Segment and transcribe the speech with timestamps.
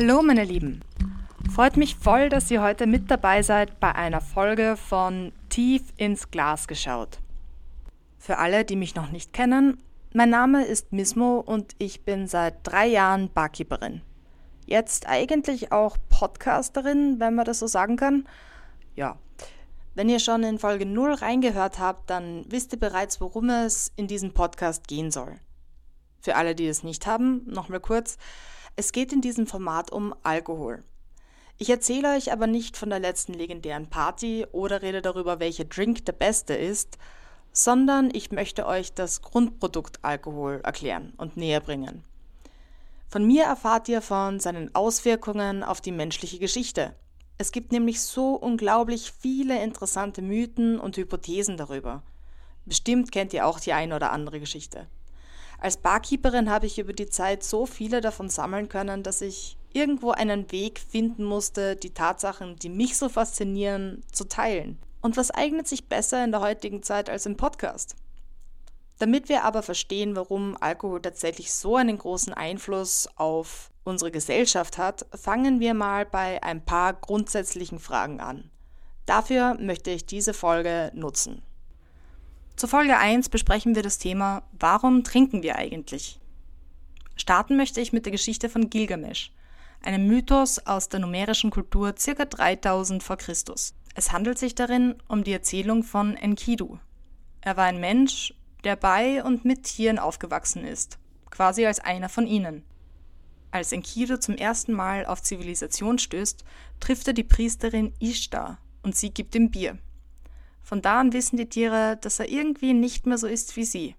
[0.00, 0.80] Hallo meine Lieben.
[1.54, 6.30] Freut mich voll, dass ihr heute mit dabei seid bei einer Folge von Tief ins
[6.30, 7.18] Glas geschaut.
[8.18, 9.82] Für alle, die mich noch nicht kennen,
[10.14, 14.00] mein Name ist Mismo und ich bin seit drei Jahren Barkeeperin.
[14.64, 18.26] Jetzt eigentlich auch Podcasterin, wenn man das so sagen kann.
[18.96, 19.18] Ja.
[19.94, 24.06] Wenn ihr schon in Folge 0 reingehört habt, dann wisst ihr bereits, worum es in
[24.06, 25.34] diesem Podcast gehen soll.
[26.22, 28.16] Für alle, die es nicht haben, nochmal kurz.
[28.76, 30.82] Es geht in diesem Format um Alkohol.
[31.58, 36.06] Ich erzähle euch aber nicht von der letzten legendären Party oder rede darüber, welcher Drink
[36.06, 36.96] der beste ist,
[37.52, 42.04] sondern ich möchte euch das Grundprodukt Alkohol erklären und näher bringen.
[43.08, 46.94] Von mir erfahrt ihr von seinen Auswirkungen auf die menschliche Geschichte.
[47.38, 52.02] Es gibt nämlich so unglaublich viele interessante Mythen und Hypothesen darüber.
[52.66, 54.86] Bestimmt kennt ihr auch die eine oder andere Geschichte.
[55.60, 60.10] Als Barkeeperin habe ich über die Zeit so viele davon sammeln können, dass ich irgendwo
[60.10, 64.78] einen Weg finden musste, die Tatsachen, die mich so faszinieren, zu teilen.
[65.02, 67.94] Und was eignet sich besser in der heutigen Zeit als im Podcast?
[68.98, 75.06] Damit wir aber verstehen, warum Alkohol tatsächlich so einen großen Einfluss auf unsere Gesellschaft hat,
[75.14, 78.50] fangen wir mal bei ein paar grundsätzlichen Fragen an.
[79.04, 81.42] Dafür möchte ich diese Folge nutzen.
[82.60, 86.20] Zur Folge 1 besprechen wir das Thema Warum trinken wir eigentlich?
[87.16, 89.32] Starten möchte ich mit der Geschichte von Gilgamesh,
[89.82, 92.24] einem Mythos aus der numerischen Kultur ca.
[92.26, 93.16] 3000 v.
[93.16, 93.32] Chr.
[93.94, 96.78] Es handelt sich darin um die Erzählung von Enkidu.
[97.40, 100.98] Er war ein Mensch, der bei und mit Tieren aufgewachsen ist,
[101.30, 102.62] quasi als einer von ihnen.
[103.52, 106.44] Als Enkidu zum ersten Mal auf Zivilisation stößt,
[106.78, 109.78] trifft er die Priesterin Ishtar und sie gibt ihm Bier.
[110.70, 113.96] Von da an wissen die Tiere, dass er irgendwie nicht mehr so ist wie sie.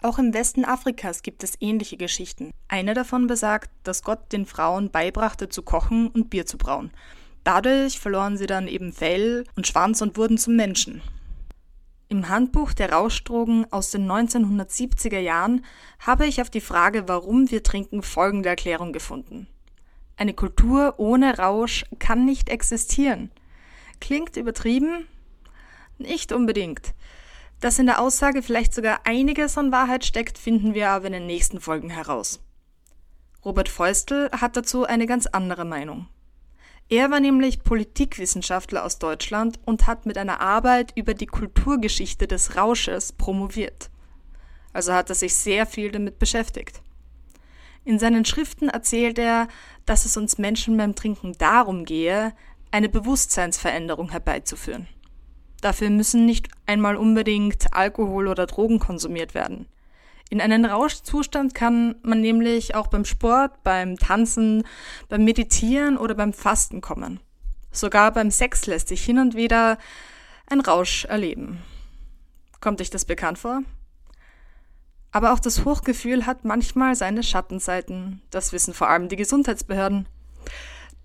[0.00, 2.52] Auch im Westen Afrikas gibt es ähnliche Geschichten.
[2.68, 6.92] Eine davon besagt, dass Gott den Frauen beibrachte zu kochen und Bier zu brauen.
[7.42, 11.02] Dadurch verloren sie dann eben Fell und Schwanz und wurden zum Menschen.
[12.08, 15.64] Im Handbuch der Rauschdrogen aus den 1970er Jahren
[15.98, 19.48] habe ich auf die Frage, warum wir trinken, folgende Erklärung gefunden.
[20.16, 23.32] Eine Kultur ohne Rausch kann nicht existieren.
[23.98, 25.08] Klingt übertrieben?
[26.00, 26.94] Nicht unbedingt.
[27.60, 31.26] Dass in der Aussage vielleicht sogar einiges an Wahrheit steckt, finden wir aber in den
[31.26, 32.40] nächsten Folgen heraus.
[33.44, 36.08] Robert Feustel hat dazu eine ganz andere Meinung.
[36.88, 42.56] Er war nämlich Politikwissenschaftler aus Deutschland und hat mit einer Arbeit über die Kulturgeschichte des
[42.56, 43.90] Rausches promoviert.
[44.72, 46.80] Also hat er sich sehr viel damit beschäftigt.
[47.84, 49.48] In seinen Schriften erzählt er,
[49.84, 52.32] dass es uns Menschen beim Trinken darum gehe,
[52.70, 54.88] eine Bewusstseinsveränderung herbeizuführen.
[55.60, 59.66] Dafür müssen nicht einmal unbedingt Alkohol oder Drogen konsumiert werden.
[60.30, 64.62] In einen Rauschzustand kann man nämlich auch beim Sport, beim Tanzen,
[65.08, 67.20] beim Meditieren oder beim Fasten kommen.
[67.72, 69.76] Sogar beim Sex lässt sich hin und wieder
[70.46, 71.58] ein Rausch erleben.
[72.60, 73.62] Kommt euch das bekannt vor?
[75.12, 78.22] Aber auch das Hochgefühl hat manchmal seine Schattenseiten.
[78.30, 80.06] Das wissen vor allem die Gesundheitsbehörden.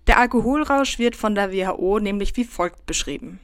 [0.06, 3.40] Der Alkoholrausch wird von der WHO nämlich wie folgt beschrieben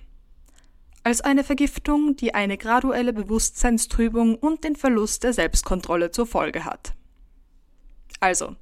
[1.05, 6.95] als eine Vergiftung, die eine graduelle Bewusstseinstrübung und den Verlust der Selbstkontrolle zur Folge hat.
[8.21, 8.57] Also,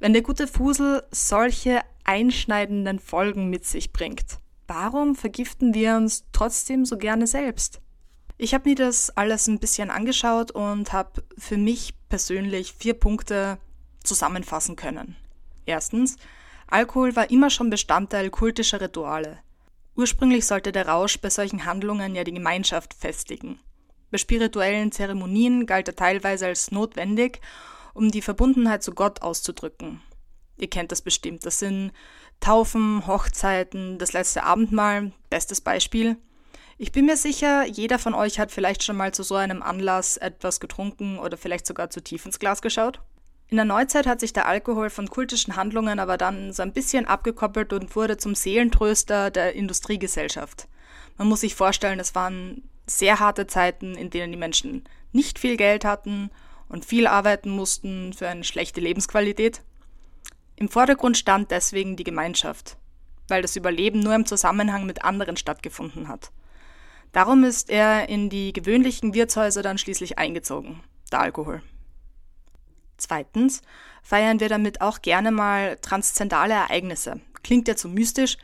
[0.00, 6.84] wenn der gute Fusel solche einschneidenden Folgen mit sich bringt, warum vergiften wir uns trotzdem
[6.84, 7.80] so gerne selbst?
[8.38, 13.58] Ich habe mir das alles ein bisschen angeschaut und habe für mich persönlich vier Punkte
[14.02, 15.16] zusammenfassen können.
[15.66, 16.16] Erstens,
[16.66, 19.38] Alkohol war immer schon Bestandteil kultischer Rituale.
[19.94, 23.60] Ursprünglich sollte der Rausch bei solchen Handlungen ja die Gemeinschaft festigen.
[24.10, 27.40] Bei spirituellen Zeremonien galt er teilweise als notwendig,
[27.94, 30.00] um die Verbundenheit zu Gott auszudrücken.
[30.56, 31.44] Ihr kennt das bestimmt.
[31.44, 31.92] Das sind
[32.40, 36.16] Taufen, Hochzeiten, das letzte Abendmahl, bestes Beispiel.
[36.78, 40.16] Ich bin mir sicher, jeder von euch hat vielleicht schon mal zu so einem Anlass
[40.16, 43.00] etwas getrunken oder vielleicht sogar zu tief ins Glas geschaut.
[43.52, 47.04] In der Neuzeit hat sich der Alkohol von kultischen Handlungen aber dann so ein bisschen
[47.04, 50.68] abgekoppelt und wurde zum Seelentröster der Industriegesellschaft.
[51.18, 55.58] Man muss sich vorstellen, es waren sehr harte Zeiten, in denen die Menschen nicht viel
[55.58, 56.30] Geld hatten
[56.70, 59.60] und viel arbeiten mussten für eine schlechte Lebensqualität.
[60.56, 62.78] Im Vordergrund stand deswegen die Gemeinschaft,
[63.28, 66.32] weil das Überleben nur im Zusammenhang mit anderen stattgefunden hat.
[67.12, 70.80] Darum ist er in die gewöhnlichen Wirtshäuser dann schließlich eingezogen,
[71.12, 71.60] der Alkohol.
[73.02, 73.62] Zweitens
[74.00, 77.20] feiern wir damit auch gerne mal transzendale Ereignisse.
[77.42, 78.38] Klingt ja zu mystisch,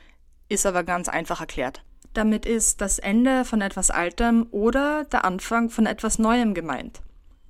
[0.49, 1.85] ist aber ganz einfach erklärt.
[2.13, 7.03] Damit ist das Ende von etwas Altem oder der Anfang von etwas Neuem gemeint.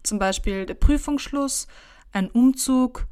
[0.03, 1.67] Zum Beispiel der Prüfungsschluss,
[2.13, 3.07] ein Umzug,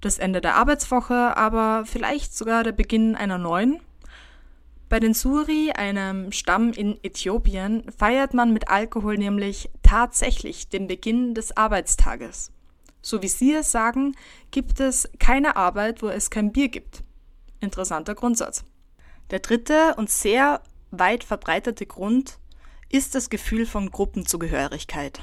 [0.00, 3.80] das Ende der Arbeitswoche, aber vielleicht sogar der Beginn einer neuen.
[4.88, 11.34] Bei den Suri, einem Stamm in Äthiopien, feiert man mit Alkohol nämlich tatsächlich den Beginn
[11.34, 12.50] des Arbeitstages.
[13.06, 14.16] So wie Sie es sagen,
[14.50, 17.04] gibt es keine Arbeit, wo es kein Bier gibt.
[17.60, 18.64] Interessanter Grundsatz.
[19.30, 20.60] Der dritte und sehr
[20.90, 22.40] weit verbreitete Grund
[22.88, 25.20] ist das Gefühl von Gruppenzugehörigkeit.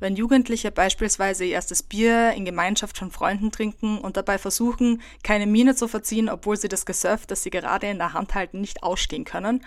[0.00, 5.46] Wenn Jugendliche beispielsweise ihr erstes Bier in Gemeinschaft von Freunden trinken und dabei versuchen, keine
[5.46, 8.82] Miene zu verziehen, obwohl sie das Gesöff, das sie gerade in der Hand halten, nicht
[8.82, 9.64] ausstehen können,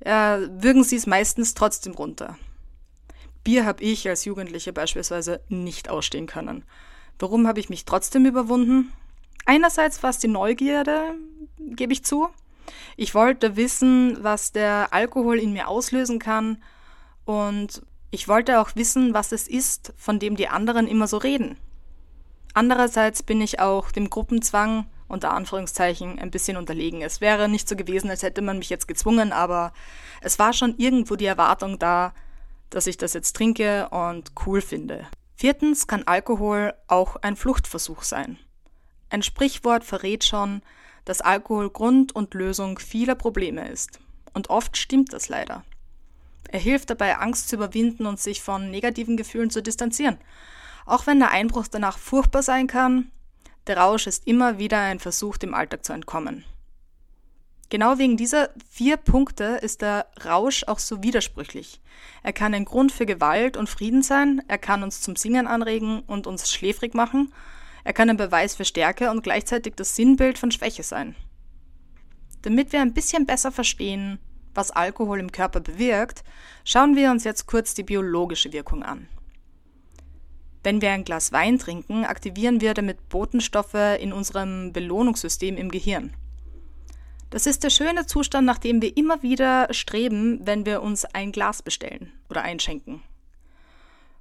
[0.00, 2.36] äh, würgen sie es meistens trotzdem runter.
[3.44, 6.64] Bier habe ich als Jugendliche beispielsweise nicht ausstehen können.
[7.18, 8.92] Warum habe ich mich trotzdem überwunden?
[9.46, 11.14] Einerseits war es die Neugierde,
[11.58, 12.28] gebe ich zu.
[12.96, 16.62] Ich wollte wissen, was der Alkohol in mir auslösen kann
[17.24, 21.56] und ich wollte auch wissen, was es ist, von dem die anderen immer so reden.
[22.54, 27.02] Andererseits bin ich auch dem Gruppenzwang unter Anführungszeichen ein bisschen unterlegen.
[27.02, 29.72] Es wäre nicht so gewesen, als hätte man mich jetzt gezwungen, aber
[30.20, 32.12] es war schon irgendwo die Erwartung da,
[32.70, 35.06] dass ich das jetzt trinke und cool finde.
[35.34, 38.38] Viertens kann Alkohol auch ein Fluchtversuch sein.
[39.10, 40.62] Ein Sprichwort verrät schon,
[41.04, 43.98] dass Alkohol Grund und Lösung vieler Probleme ist.
[44.32, 45.64] Und oft stimmt das leider.
[46.48, 50.18] Er hilft dabei, Angst zu überwinden und sich von negativen Gefühlen zu distanzieren.
[50.86, 53.10] Auch wenn der Einbruch danach furchtbar sein kann,
[53.66, 56.44] der Rausch ist immer wieder ein Versuch, dem Alltag zu entkommen.
[57.70, 61.80] Genau wegen dieser vier Punkte ist der Rausch auch so widersprüchlich.
[62.24, 66.00] Er kann ein Grund für Gewalt und Frieden sein, er kann uns zum Singen anregen
[66.00, 67.32] und uns schläfrig machen,
[67.84, 71.14] er kann ein Beweis für Stärke und gleichzeitig das Sinnbild von Schwäche sein.
[72.42, 74.18] Damit wir ein bisschen besser verstehen,
[74.52, 76.24] was Alkohol im Körper bewirkt,
[76.64, 79.06] schauen wir uns jetzt kurz die biologische Wirkung an.
[80.64, 86.14] Wenn wir ein Glas Wein trinken, aktivieren wir damit Botenstoffe in unserem Belohnungssystem im Gehirn.
[87.30, 91.30] Das ist der schöne Zustand, nach dem wir immer wieder streben, wenn wir uns ein
[91.30, 93.02] Glas bestellen oder einschenken.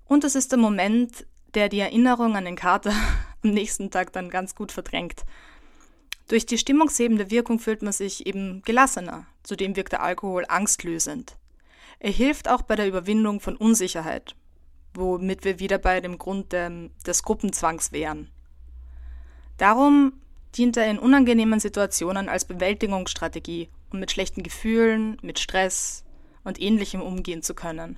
[0.06, 1.26] Und es ist der Moment,
[1.56, 2.94] der die Erinnerung an den Kater
[3.44, 5.26] am nächsten Tag dann ganz gut verdrängt.
[6.28, 9.26] Durch die stimmungshebende Wirkung fühlt man sich eben gelassener.
[9.42, 11.36] Zudem wirkt der Alkohol angstlösend.
[11.98, 14.36] Er hilft auch bei der Überwindung von Unsicherheit,
[14.94, 18.30] womit wir wieder bei dem Grund des Gruppenzwangs wären.
[19.58, 20.14] Darum
[20.56, 26.04] dient er in unangenehmen Situationen als Bewältigungsstrategie, um mit schlechten Gefühlen, mit Stress
[26.44, 27.98] und ähnlichem umgehen zu können.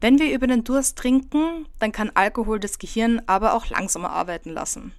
[0.00, 4.50] Wenn wir über den Durst trinken, dann kann Alkohol das Gehirn aber auch langsamer arbeiten
[4.50, 4.92] lassen.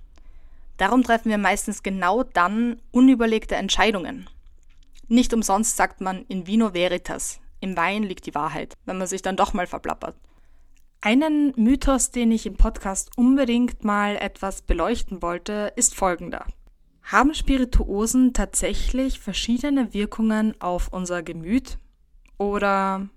[0.78, 4.30] Darum treffen wir meistens genau dann unüberlegte Entscheidungen.
[5.08, 9.22] Nicht umsonst sagt man in vino veritas, im Wein liegt die Wahrheit, wenn man sich
[9.22, 10.16] dann doch mal verplappert.
[11.06, 16.48] Einen Mythos, den ich im Podcast unbedingt mal etwas beleuchten wollte, ist folgender.
[17.04, 21.78] Haben Spirituosen tatsächlich verschiedene Wirkungen auf unser Gemüt?
[22.40, 23.08] Oder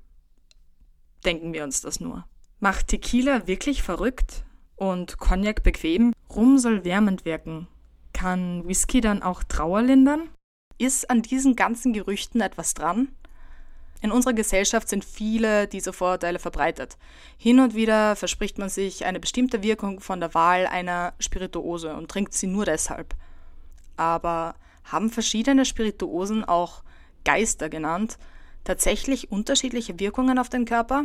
[1.25, 2.27] denken wir uns das nur?
[2.61, 4.45] Macht Tequila wirklich verrückt?
[4.77, 6.13] und Cognac bequem.
[6.29, 7.69] Rum soll wärmend wirken.
[8.13, 10.29] Kann Whisky dann auch Trauer lindern?
[10.77, 13.09] Ist an diesen ganzen Gerüchten etwas dran?
[14.01, 16.97] In unserer Gesellschaft sind viele dieser Vorurteile verbreitet.
[17.37, 22.09] Hin und wieder verspricht man sich eine bestimmte Wirkung von der Wahl einer Spirituose und
[22.09, 23.15] trinkt sie nur deshalb.
[23.97, 26.83] Aber haben verschiedene Spirituosen, auch
[27.25, 28.19] Geister genannt,
[28.63, 31.05] tatsächlich unterschiedliche Wirkungen auf den Körper?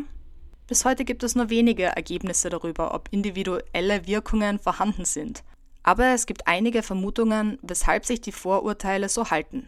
[0.68, 5.44] Bis heute gibt es nur wenige Ergebnisse darüber, ob individuelle Wirkungen vorhanden sind.
[5.82, 9.68] Aber es gibt einige Vermutungen, weshalb sich die Vorurteile so halten.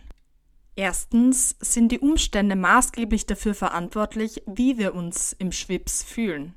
[0.76, 6.54] Erstens sind die Umstände maßgeblich dafür verantwortlich, wie wir uns im Schwips fühlen.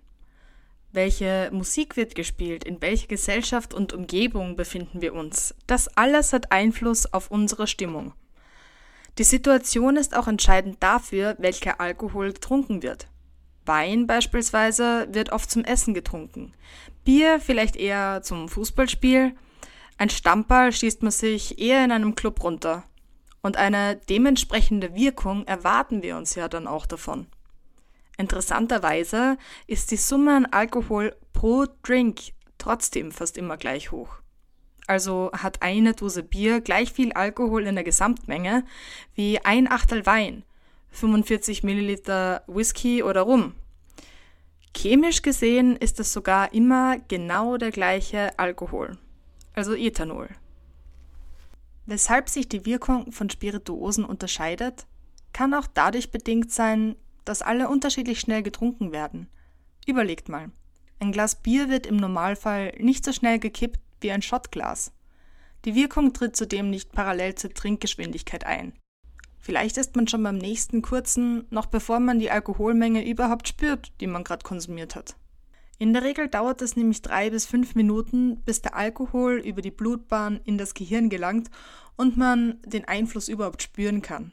[0.91, 6.51] Welche Musik wird gespielt, in welcher Gesellschaft und Umgebung befinden wir uns, das alles hat
[6.51, 8.13] Einfluss auf unsere Stimmung.
[9.19, 13.09] Die Situation ist auch entscheidend dafür, welcher Alkohol getrunken wird.
[13.67, 16.55] Wein beispielsweise wird oft zum Essen getrunken.
[17.05, 19.37] Bier vielleicht eher zum Fußballspiel.
[19.99, 22.85] Ein Stammball schießt man sich eher in einem Club runter.
[23.49, 27.28] Und eine dementsprechende Wirkung erwarten wir uns ja dann auch davon.
[28.19, 32.21] Interessanterweise ist die Summe an Alkohol pro Drink
[32.59, 34.17] trotzdem fast immer gleich hoch.
[34.87, 38.67] Also hat eine Dose Bier gleich viel Alkohol in der Gesamtmenge
[39.14, 40.45] wie ein Achtel Wein
[40.90, 43.55] 45 Milliliter Whisky oder Rum.
[44.76, 48.99] Chemisch gesehen ist es sogar immer genau der gleiche Alkohol,
[49.55, 50.28] also Ethanol.
[51.90, 54.87] Weshalb sich die Wirkung von Spirituosen unterscheidet,
[55.33, 59.26] kann auch dadurch bedingt sein, dass alle unterschiedlich schnell getrunken werden.
[59.87, 60.50] Überlegt mal.
[61.00, 64.92] Ein Glas Bier wird im Normalfall nicht so schnell gekippt wie ein Schottglas.
[65.64, 68.75] Die Wirkung tritt zudem nicht parallel zur Trinkgeschwindigkeit ein.
[69.38, 74.09] Vielleicht ist man schon beim nächsten kurzen, noch bevor man die Alkoholmenge überhaupt spürt, die
[74.09, 75.16] man gerade konsumiert hat.
[75.80, 79.70] In der Regel dauert es nämlich drei bis fünf Minuten, bis der Alkohol über die
[79.70, 81.50] Blutbahn in das Gehirn gelangt
[81.97, 84.32] und man den Einfluss überhaupt spüren kann.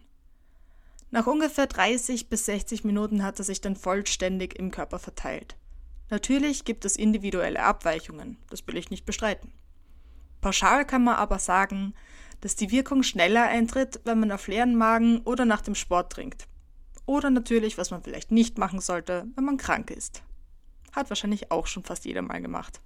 [1.12, 5.56] Nach ungefähr 30 bis 60 Minuten hat er sich dann vollständig im Körper verteilt.
[6.10, 9.52] Natürlich gibt es individuelle Abweichungen, das will ich nicht bestreiten.
[10.42, 11.94] Pauschal kann man aber sagen,
[12.42, 16.48] dass die Wirkung schneller eintritt, wenn man auf leeren Magen oder nach dem Sport trinkt.
[17.06, 20.24] Oder natürlich, was man vielleicht nicht machen sollte, wenn man krank ist.
[20.96, 22.80] Hat wahrscheinlich auch schon fast jeder mal gemacht.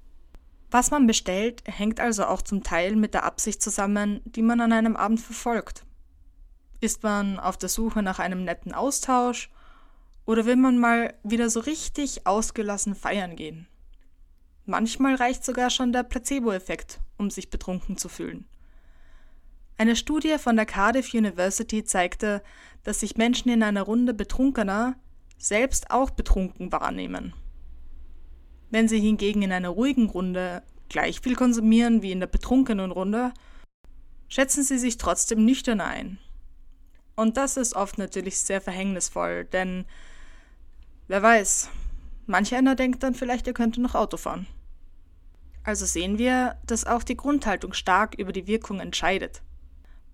[0.72, 4.74] Was man bestellt, hängt also auch zum Teil mit der Absicht zusammen, die man an
[4.74, 5.86] einem Abend verfolgt.
[6.82, 9.52] Ist man auf der Suche nach einem netten Austausch
[10.26, 13.68] oder will man mal wieder so richtig ausgelassen feiern gehen?
[14.66, 18.46] Manchmal reicht sogar schon der Placebo-Effekt, um sich betrunken zu fühlen.
[19.78, 22.44] Eine Studie von der Cardiff University zeigte,
[22.84, 24.96] dass sich Menschen in einer Runde Betrunkener
[25.38, 27.34] selbst auch betrunken wahrnehmen.
[28.70, 33.34] Wenn sie hingegen in einer ruhigen Runde gleich viel konsumieren wie in der betrunkenen Runde,
[34.28, 36.20] schätzen sie sich trotzdem nüchtern ein.
[37.16, 39.86] Und das ist oft natürlich sehr verhängnisvoll, denn
[41.08, 41.70] wer weiß,
[42.28, 44.48] manch einer denkt dann vielleicht, er könnte noch Auto fahren.
[45.64, 49.42] Also sehen wir, dass auch die Grundhaltung stark über die Wirkung entscheidet.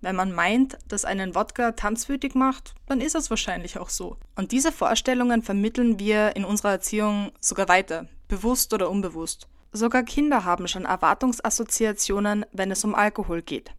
[0.00, 4.16] Wenn man meint, dass einen Wodka tanzwütig macht, dann ist es wahrscheinlich auch so.
[4.34, 9.48] Und diese Vorstellungen vermitteln wir in unserer Erziehung sogar weiter, bewusst oder unbewusst.
[9.72, 13.74] Sogar Kinder haben schon Erwartungsassoziationen, wenn es um Alkohol geht.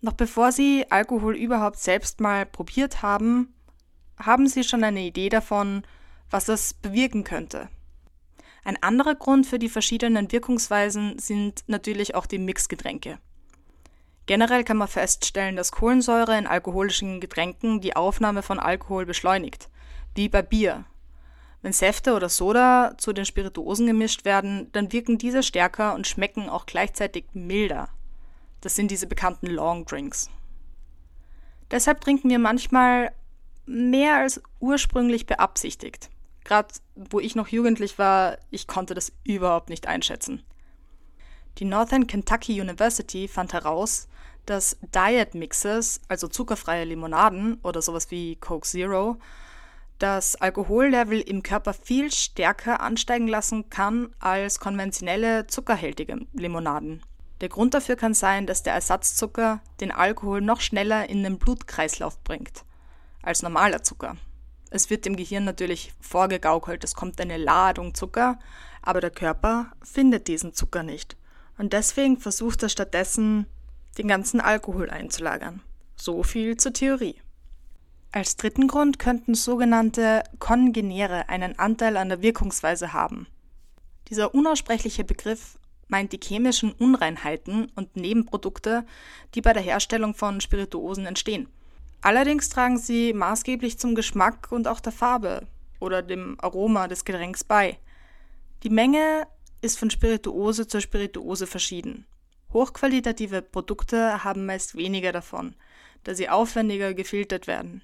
[0.00, 3.54] Noch bevor sie Alkohol überhaupt selbst mal probiert haben,
[4.18, 5.82] haben sie schon eine Idee davon,
[6.30, 7.68] was es bewirken könnte.
[8.64, 13.18] Ein anderer Grund für die verschiedenen Wirkungsweisen sind natürlich auch die Mixgetränke.
[14.26, 19.68] Generell kann man feststellen, dass Kohlensäure in alkoholischen Getränken die Aufnahme von Alkohol beschleunigt,
[20.14, 20.86] wie bei Bier.
[21.64, 26.50] Wenn Säfte oder Soda zu den Spirituosen gemischt werden, dann wirken diese stärker und schmecken
[26.50, 27.88] auch gleichzeitig milder.
[28.60, 30.28] Das sind diese bekannten Long Drinks.
[31.70, 33.12] Deshalb trinken wir manchmal
[33.64, 36.10] mehr als ursprünglich beabsichtigt.
[36.44, 40.42] Gerade wo ich noch jugendlich war, ich konnte das überhaupt nicht einschätzen.
[41.56, 44.06] Die Northern Kentucky University fand heraus,
[44.44, 49.16] dass Diet Mixes, also zuckerfreie Limonaden oder sowas wie Coke Zero,
[50.04, 57.02] das Alkohollevel im Körper viel stärker ansteigen lassen kann als konventionelle zuckerhältige Limonaden.
[57.40, 62.22] Der Grund dafür kann sein, dass der Ersatzzucker den Alkohol noch schneller in den Blutkreislauf
[62.22, 62.66] bringt
[63.22, 64.18] als normaler Zucker.
[64.68, 68.38] Es wird dem Gehirn natürlich vorgegaukelt, es kommt eine Ladung Zucker,
[68.82, 71.16] aber der Körper findet diesen Zucker nicht.
[71.56, 73.46] Und deswegen versucht er stattdessen,
[73.96, 75.62] den ganzen Alkohol einzulagern.
[75.96, 77.23] So viel zur Theorie.
[78.14, 83.26] Als dritten Grund könnten sogenannte Kongenere einen Anteil an der Wirkungsweise haben.
[84.08, 88.86] Dieser unaussprechliche Begriff meint die chemischen Unreinheiten und Nebenprodukte,
[89.34, 91.48] die bei der Herstellung von Spirituosen entstehen.
[92.02, 95.48] Allerdings tragen sie maßgeblich zum Geschmack und auch der Farbe
[95.80, 97.80] oder dem Aroma des Getränks bei.
[98.62, 99.26] Die Menge
[99.60, 102.06] ist von Spirituose zu Spirituose verschieden.
[102.52, 105.56] Hochqualitative Produkte haben meist weniger davon,
[106.04, 107.82] da sie aufwendiger gefiltert werden.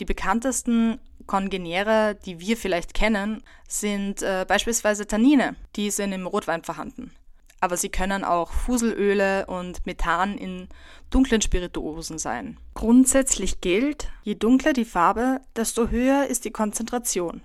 [0.00, 6.62] Die bekanntesten Kongenere, die wir vielleicht kennen, sind äh, beispielsweise Tannine, die sind im Rotwein
[6.62, 7.12] vorhanden.
[7.60, 10.68] Aber sie können auch Fuselöle und Methan in
[11.10, 12.56] dunklen Spirituosen sein.
[12.74, 17.42] Grundsätzlich gilt, je dunkler die Farbe, desto höher ist die Konzentration.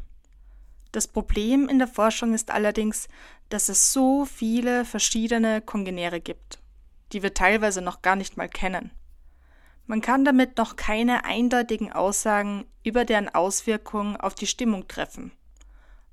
[0.91, 3.07] Das Problem in der Forschung ist allerdings,
[3.49, 6.59] dass es so viele verschiedene Kongenere gibt,
[7.11, 8.91] die wir teilweise noch gar nicht mal kennen.
[9.85, 15.31] Man kann damit noch keine eindeutigen Aussagen über deren Auswirkungen auf die Stimmung treffen.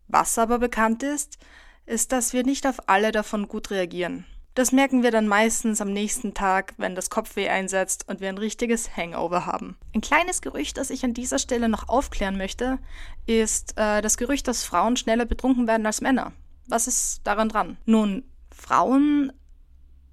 [0.09, 1.39] Was aber bekannt ist,
[1.87, 4.27] ist, dass wir nicht auf alle davon gut reagieren.
[4.55, 8.39] Das merken wir dann meistens am nächsten Tag, wenn das Kopfweh einsetzt und wir ein
[8.39, 9.77] richtiges Hangover haben.
[9.95, 12.79] Ein kleines Gerücht, das ich an dieser Stelle noch aufklären möchte,
[13.27, 16.33] ist äh, das Gerücht, dass Frauen schneller betrunken werden als Männer.
[16.67, 17.79] Was ist daran dran?
[17.87, 19.33] Nun, Frauen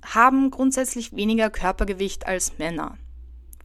[0.05, 2.97] haben grundsätzlich weniger Körpergewicht als Männer.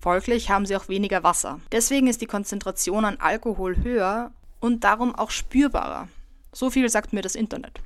[0.02, 1.60] Folglich haben sie auch weniger Wasser.
[1.70, 6.08] Deswegen ist die Konzentration an Alkohol höher und darum auch spürbarer.
[6.52, 7.80] So viel sagt mir das Internet.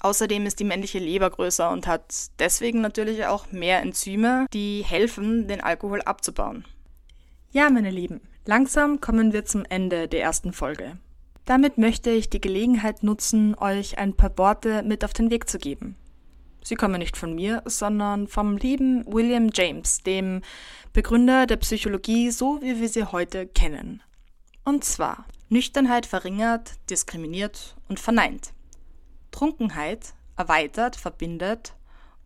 [0.00, 5.48] Außerdem ist die männliche Leber größer und hat deswegen natürlich auch mehr Enzyme, die helfen,
[5.48, 6.64] den Alkohol abzubauen.
[7.52, 10.96] Ja, meine Lieben, langsam kommen wir zum Ende der ersten Folge.
[11.44, 15.58] Damit möchte ich die Gelegenheit nutzen, euch ein paar Worte mit auf den Weg zu
[15.58, 15.94] geben.
[16.62, 20.42] Sie kommen nicht von mir, sondern vom lieben William James, dem
[20.92, 24.02] Begründer der Psychologie, so wie wir sie heute kennen.
[24.64, 28.52] Und zwar Nüchternheit verringert, diskriminiert und verneint.
[29.30, 31.74] Trunkenheit erweitert, verbindet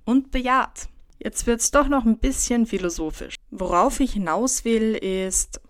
[0.05, 0.89] und bejaht.
[1.19, 3.37] Jetzt wird's doch noch ein bisschen philosophisch.
[3.51, 5.61] Worauf ich hinaus will, ist,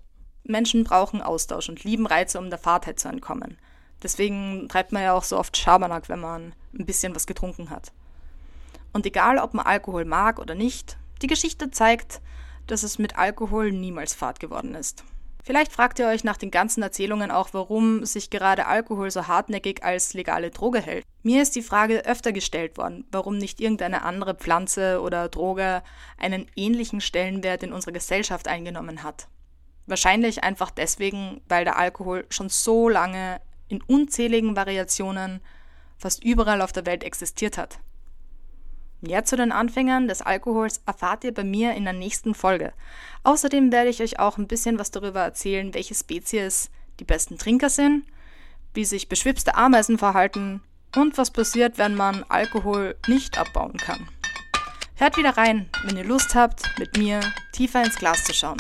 [0.45, 3.59] Menschen brauchen Austausch und lieben Reize, um der Fahrtheit zu entkommen.
[4.03, 7.93] Deswegen treibt man ja auch so oft Schabernack, wenn man ein bisschen was getrunken hat.
[8.93, 12.21] Und egal, ob man Alkohol mag oder nicht, die Geschichte zeigt,
[12.67, 15.05] dass es mit Alkohol niemals Fahrt geworden ist.
[15.45, 19.83] Vielleicht fragt ihr euch nach den ganzen Erzählungen auch, warum sich gerade Alkohol so hartnäckig
[19.83, 21.05] als legale Droge hält.
[21.25, 25.83] Mir ist die Frage öfter gestellt worden, warum nicht irgendeine andere Pflanze oder Droge
[26.17, 29.27] einen ähnlichen Stellenwert in unserer Gesellschaft eingenommen hat.
[29.87, 35.41] Wahrscheinlich einfach deswegen, weil der Alkohol schon so lange in unzähligen Variationen
[35.99, 37.81] fast überall auf der Welt existiert hat.
[39.03, 42.73] Mehr zu den Anfängern des Alkohols erfahrt ihr bei mir in der nächsten Folge.
[43.25, 47.69] Außerdem werde ich euch auch ein bisschen was darüber erzählen, welche Spezies die besten Trinker
[47.69, 48.05] sind,
[48.75, 50.63] wie sich beschwipste Ameisen verhalten
[50.95, 54.09] und was passiert, wenn man Alkohol nicht abbauen kann.
[54.95, 58.59] Hört wieder rein, wenn ihr Lust habt, mit mir tiefer ins Glas zu schauen.